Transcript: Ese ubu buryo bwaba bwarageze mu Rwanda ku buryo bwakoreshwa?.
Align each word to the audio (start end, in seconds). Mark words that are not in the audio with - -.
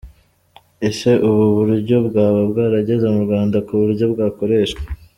Ese 0.87 1.11
ubu 1.27 1.45
buryo 1.57 1.95
bwaba 2.07 2.39
bwarageze 2.51 3.05
mu 3.13 3.19
Rwanda 3.25 3.57
ku 3.67 3.73
buryo 3.81 4.05
bwakoreshwa?. 4.13 4.81